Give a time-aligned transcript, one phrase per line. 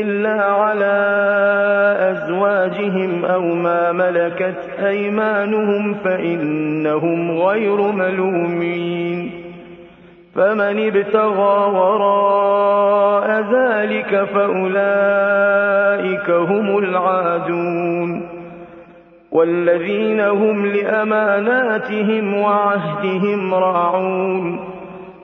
[0.00, 0.96] إلا على
[2.10, 9.30] أزواجهم أو ما ملكت أيمانهم فإنهم غير ملومين
[10.34, 18.28] فمن ابتغى وراء ذلك فأولئك هم العادون
[19.32, 24.71] والذين هم لأماناتهم وعهدهم راعون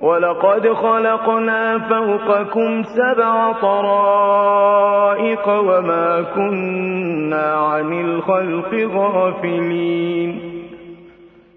[0.00, 10.40] ولقد خلقنا فوقكم سبع طرائق وما كنا عن الخلق غافلين.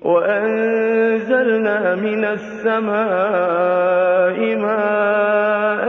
[0.02, 2.98] وأنزلنا من السماء
[4.58, 5.86] ماء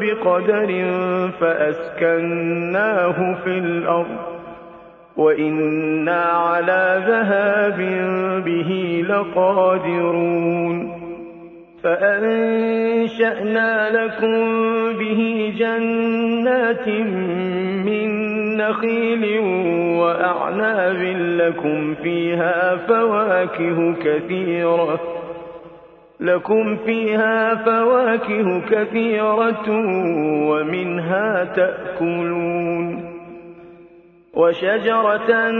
[0.00, 0.84] بقدر
[1.40, 4.16] فأسكناه في الأرض.
[5.16, 7.78] وإنا على ذهاب
[8.44, 10.95] به لقادرون.
[11.86, 14.38] فأنشأنا لكم
[14.98, 16.88] به جنات
[17.86, 18.08] من
[18.56, 19.38] نخيل
[20.00, 21.02] وأعناب
[21.40, 25.00] لكم فيها فواكه كثيرة
[26.20, 29.70] لكم فيها فواكه كثيرة
[30.50, 33.16] ومنها تأكلون.
[34.34, 35.50] وشجرة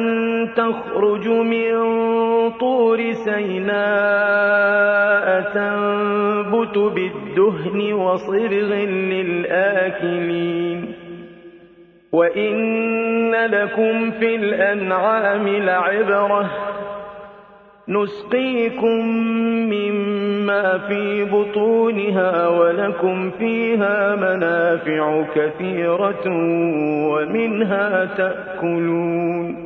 [0.56, 1.72] تخرج من
[2.60, 3.76] طور سيناء
[5.54, 8.74] تنبت بالدهن وصرغ
[9.12, 10.92] للآكلين
[12.12, 16.50] وإن لكم في الأنعام لعبرة
[17.88, 19.06] نسقيكم
[19.70, 26.26] مما في بطونها ولكم فيها منافع كثيرة
[27.10, 29.65] ومنها تأكلون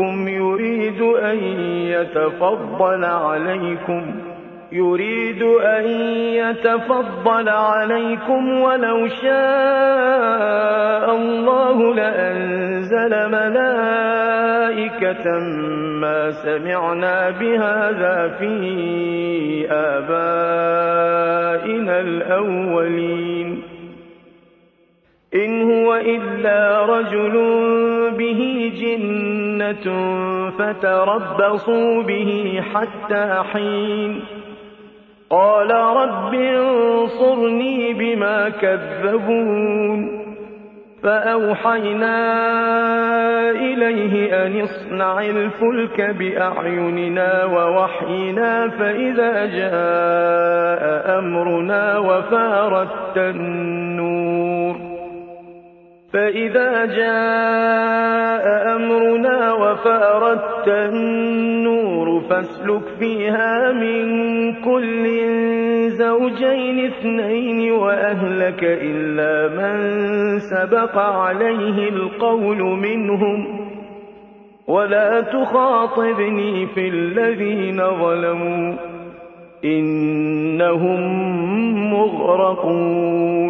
[0.00, 1.38] مثلكم يريد أن
[1.84, 4.14] يتفضل عليكم
[4.72, 5.84] يريد أن
[6.34, 9.30] يتفضل عليكم ولو شاء
[11.16, 14.60] الله لأنزل ملائكة
[16.00, 18.56] ما سمعنا بهذا في
[19.70, 21.20] آبائنا
[22.00, 23.62] الأولين.
[25.34, 27.32] إن هو إلا رجل
[28.18, 28.72] به
[29.60, 34.22] جنة فتربصوا به حتى حين.
[35.30, 40.20] قال رب انصرني بما كذبون.
[41.02, 42.20] فأوحينا
[43.50, 53.89] إليه أن اصنع الفلك بأعيننا ووحينا فإذا جاء أمرنا وفارت النور
[56.12, 58.44] فإذا جاء
[58.76, 64.04] أمرنا وفارت النور فاسلك فيها من
[64.62, 65.06] كل
[65.88, 69.78] زوجين اثنين وأهلك إلا من
[70.38, 73.70] سبق عليه القول منهم.
[74.68, 78.74] ولا تخاطبني في الذين ظلموا
[79.64, 81.00] إنهم
[81.92, 83.49] مغرقون.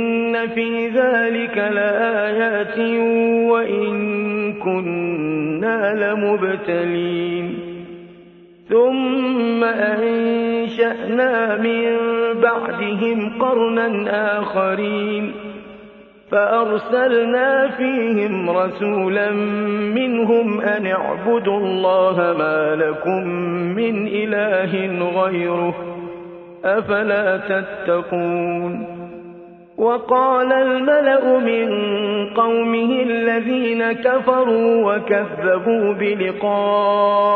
[0.41, 2.79] إن في ذلك لآيات
[3.51, 7.59] وإن كنا لمبتلين
[8.69, 11.97] ثم أنشأنا من
[12.41, 13.89] بعدهم قرنا
[14.39, 15.31] آخرين
[16.31, 19.31] فأرسلنا فيهم رسولا
[19.95, 23.27] منهم أن اعبدوا الله ما لكم
[23.75, 25.75] من إله غيره
[26.65, 28.90] أفلا تتقون
[29.81, 31.69] وقال الملأ من
[32.35, 37.35] قومه الذين كفروا وكذبوا بلقاء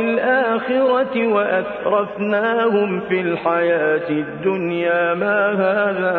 [0.00, 6.16] الآخرة وأترفناهم في الحياة الدنيا ما هذا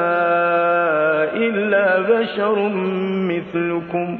[1.33, 2.69] إلا بشر
[3.31, 4.19] مثلكم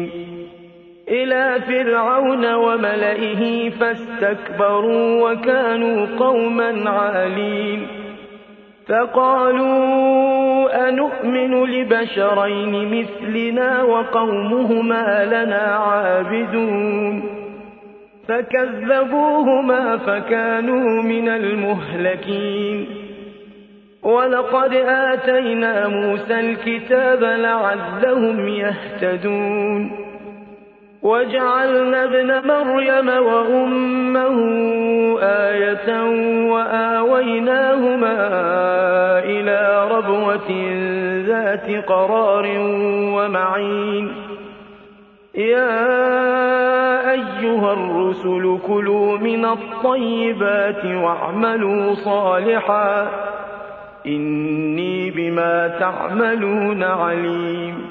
[1.11, 7.87] إلى فرعون وملئه فاستكبروا وكانوا قوما عالين.
[8.87, 17.23] فقالوا أنؤمن لبشرين مثلنا وقومهما لنا عابدون.
[18.27, 22.85] فكذبوهما فكانوا من المهلكين.
[24.03, 30.00] ولقد آتينا موسى الكتاب لعلهم يهتدون.
[31.01, 34.37] وجعلنا ابن مريم وأمه
[35.21, 36.03] آية
[36.51, 38.17] وآويناهما
[39.23, 40.51] إلى ربوة
[41.27, 42.45] ذات قرار
[43.15, 44.13] ومعين.
[45.35, 45.91] يا
[47.11, 53.09] أيها الرسل كلوا من الطيبات واعملوا صالحا.
[54.05, 57.90] إني بما تعملون عليم.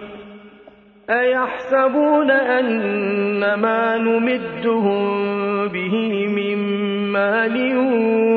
[1.11, 5.01] أيحسبون أن ما نمدهم
[5.67, 6.57] به من
[7.11, 7.77] مال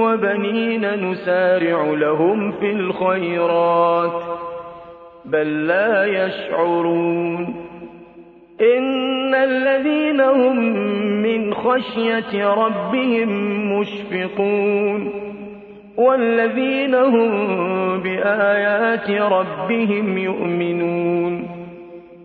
[0.03, 4.23] وبنين نسارع لهم في الخيرات
[5.25, 7.65] بل لا يشعرون
[8.61, 10.57] إن الذين هم
[11.23, 13.29] من خشية ربهم
[13.79, 15.11] مشفقون
[15.97, 17.31] والذين هم
[18.01, 21.44] بآيات ربهم يؤمنون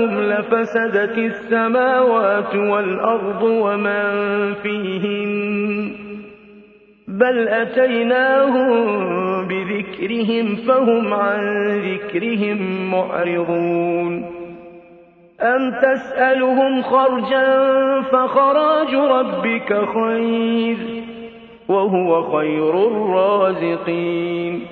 [0.00, 4.04] لفسدت السماوات والأرض ومن
[4.54, 5.92] فيهن
[7.08, 8.72] بل أتيناهم
[9.48, 11.40] بذكرهم فهم عن
[11.80, 14.42] ذكرهم معرضون
[15.42, 17.46] أَمْ تَسْأَلُهُمْ خَرْجًا
[18.02, 20.78] فَخَرَاجُ رَبِّكَ خَيْرٌ
[21.68, 24.71] وَهُوَ خَيْرُ الرَّازِقِينَ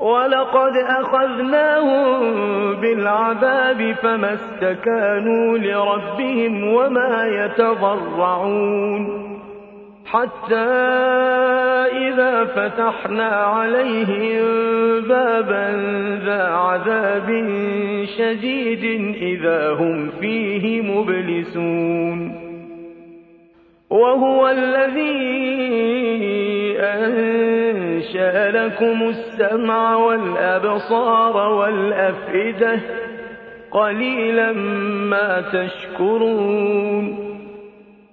[0.00, 2.20] ولقد أخذناهم
[2.74, 9.30] بالعذاب فما استكانوا لربهم وما يتضرعون
[10.06, 10.70] حتى
[12.08, 14.40] إذا فتحنا عليهم
[15.00, 15.70] بابا
[16.24, 17.28] ذا عذاب
[18.18, 22.40] شديد إذا هم فيه مبلسون
[23.90, 25.40] وهو الذي
[28.50, 32.80] لكم السمع والأبصار والأفئدة
[33.70, 34.52] قليلا
[35.10, 37.30] ما تشكرون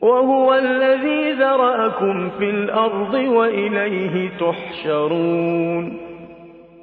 [0.01, 5.97] وهو الذي ذرأكم في الأرض وإليه تحشرون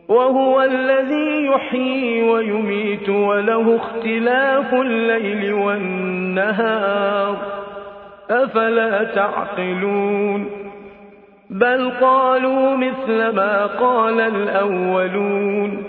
[0.08, 7.36] وهو الذي يحيي ويميت وله اختلاف الليل والنهار
[8.30, 10.63] أفلا تعقلون
[11.50, 15.84] بل قالوا مثل ما قال الأولون.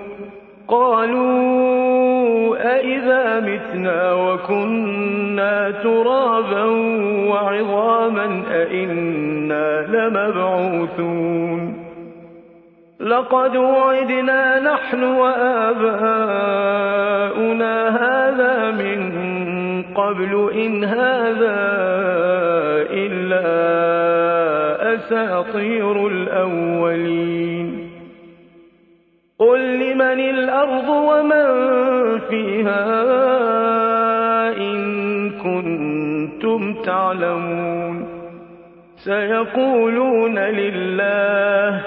[0.67, 6.63] قالوا أَإِذَا مِتْنَا وَكُنَّا تُرَابًا
[7.29, 11.85] وَعِظَامًا أَإِنَّا لَمَبْعُوثُونَ.
[12.99, 16.15] لَقَدْ وُعِدْنَا نَحْنُ وَآبَاؤُنَا
[17.89, 19.13] هَٰذَا مِن
[19.95, 21.57] قَبْلُ إِنْ هَٰذَا
[22.91, 23.74] إِلَّا
[24.95, 27.89] أَسَاطِيرُ الْأَوَّلِينَ.
[29.39, 31.45] قُل لِّمَنِ الْأَرْضُ وَمَن
[32.19, 32.83] فِيهَا
[34.57, 38.07] إِن كُنتُمْ تَعْلَمُونَ.
[38.95, 41.83] سَيَقُولُونَ لِلَّهِ ۚ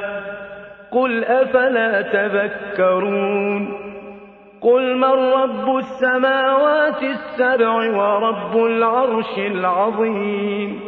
[0.91, 3.69] قُلْ أَفَلَا تَذَكَّرُونَ؟
[4.61, 10.88] قُلْ مَن رَّبُّ السَّمَاوَاتِ السَّبْعِ وَرَبُّ الْعَرْشِ الْعَظِيمِ؟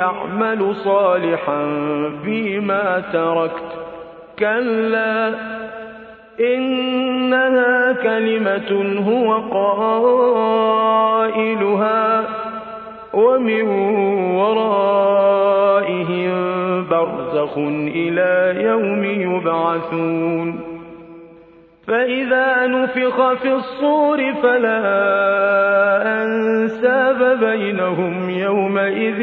[0.00, 1.64] أَعْمَلُ صَالِحًا
[2.24, 3.76] فِيمَا تَرَكْتُ ۚ.
[4.38, 5.34] كَلَّا
[6.40, 9.34] إِنَّهَا كَلِمَةٌ هُوَ
[10.92, 12.24] قَائِلُهَا ۖ
[13.14, 13.62] وَمِن
[14.36, 16.32] وَرَائِهِم
[16.90, 17.58] بَرْزَخٌ
[17.94, 20.60] إِلَىٰ يَوْمِ يُبْعَثُونَ.
[21.88, 24.82] فَإِذَا نُفِخَ فِي الصُّورِ فَلَا
[26.22, 29.22] أَنسَابَ بَيْنَهُمْ يَوْمَئِذٍ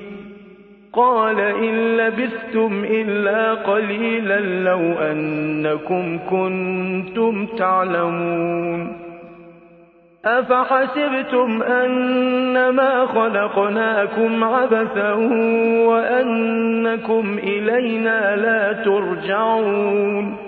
[0.92, 8.96] قال إن لبثتم إلا قليلا لو أنكم كنتم تعلمون.
[10.24, 15.12] أفحسبتم أنما خلقناكم عبثا
[15.86, 20.47] وأنكم إلينا لا ترجعون.